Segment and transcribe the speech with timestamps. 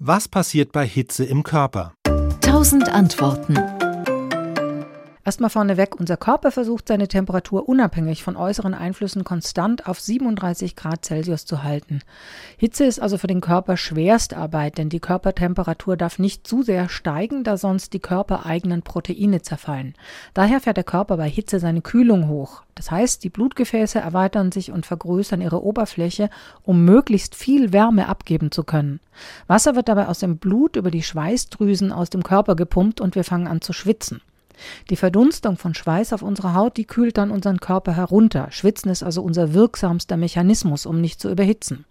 [0.00, 1.92] Was passiert bei Hitze im Körper?
[2.40, 3.56] Tausend Antworten.
[5.28, 11.04] Erstmal vorneweg, unser Körper versucht seine Temperatur unabhängig von äußeren Einflüssen konstant auf 37 Grad
[11.04, 12.00] Celsius zu halten.
[12.56, 17.44] Hitze ist also für den Körper Schwerstarbeit, denn die Körpertemperatur darf nicht zu sehr steigen,
[17.44, 19.92] da sonst die körpereigenen Proteine zerfallen.
[20.32, 22.62] Daher fährt der Körper bei Hitze seine Kühlung hoch.
[22.74, 26.30] Das heißt, die Blutgefäße erweitern sich und vergrößern ihre Oberfläche,
[26.62, 28.98] um möglichst viel Wärme abgeben zu können.
[29.46, 33.24] Wasser wird dabei aus dem Blut über die Schweißdrüsen aus dem Körper gepumpt und wir
[33.24, 34.22] fangen an zu schwitzen.
[34.90, 38.48] Die Verdunstung von Schweiß auf unserer Haut, die kühlt dann unseren Körper herunter.
[38.50, 41.84] Schwitzen ist also unser wirksamster Mechanismus, um nicht zu überhitzen.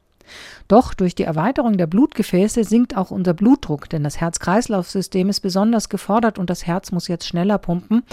[0.68, 5.90] Doch durch die Erweiterung der Blutgefäße sinkt auch unser Blutdruck, denn das Herz-Kreislauf-System ist besonders
[5.90, 8.04] gefordert und das Herz muss jetzt schneller pumpen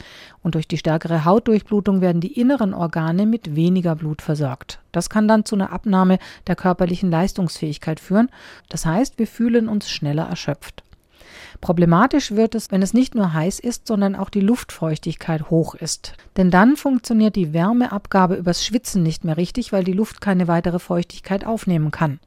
[0.43, 4.81] und durch die stärkere Hautdurchblutung werden die inneren Organe mit weniger Blut versorgt.
[4.93, 8.31] Das kann dann zu einer Abnahme der körperlichen Leistungsfähigkeit führen.
[8.69, 10.84] Das heißt, wir fühlen uns schneller erschöpft.
[11.65, 16.13] Problematisch wird es, wenn es nicht nur heiß ist, sondern auch die Luftfeuchtigkeit hoch ist.
[16.37, 20.79] Denn dann funktioniert die Wärmeabgabe übers Schwitzen nicht mehr richtig, weil die Luft keine weitere
[20.79, 22.21] Feuchtigkeit aufnehmen kann.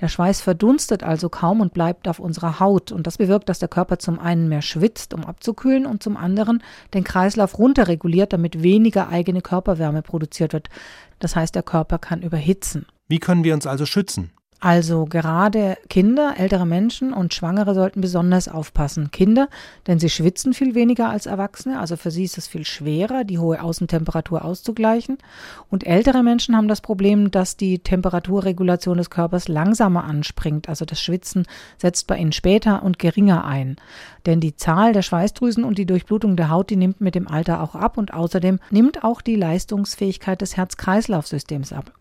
[0.00, 3.68] Der Schweiß verdunstet also kaum und bleibt auf unserer Haut und das bewirkt, dass der
[3.68, 6.62] Körper zum einen mehr schwitzt, um abzukühlen und zum anderen
[6.94, 10.70] den Kreislauf runterreguliert, damit weniger eigene Körperwärme produziert wird.
[11.18, 12.86] Das heißt, der Körper kann überhitzen.
[13.06, 14.30] Wie können wir uns also schützen?
[14.60, 19.12] Also gerade Kinder, ältere Menschen und Schwangere sollten besonders aufpassen.
[19.12, 19.48] Kinder,
[19.86, 23.38] denn sie schwitzen viel weniger als Erwachsene, also für sie ist es viel schwerer, die
[23.38, 25.18] hohe Außentemperatur auszugleichen.
[25.70, 31.00] Und ältere Menschen haben das Problem, dass die Temperaturregulation des Körpers langsamer anspringt, also das
[31.00, 33.76] Schwitzen setzt bei ihnen später und geringer ein.
[34.26, 37.62] Denn die Zahl der Schweißdrüsen und die Durchblutung der Haut, die nimmt mit dem Alter
[37.62, 41.92] auch ab und außerdem nimmt auch die Leistungsfähigkeit des Herz-Kreislauf-Systems ab.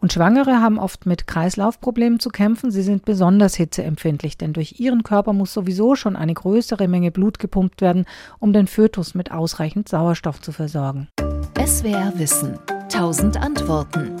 [0.00, 2.70] Und Schwangere haben oft mit Kreislaufproblemen zu kämpfen.
[2.70, 7.38] Sie sind besonders hitzeempfindlich, denn durch ihren Körper muss sowieso schon eine größere Menge Blut
[7.38, 8.06] gepumpt werden,
[8.38, 11.08] um den Fötus mit ausreichend Sauerstoff zu versorgen.
[11.64, 12.58] SWR Wissen.
[12.88, 14.16] Tausend Antworten.